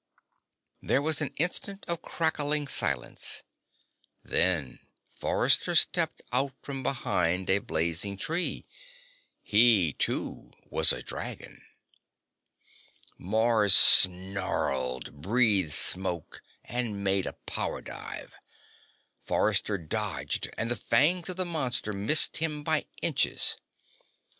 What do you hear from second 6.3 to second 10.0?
out from behind a blazing tree. He,